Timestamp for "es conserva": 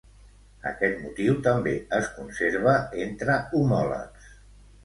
1.99-2.75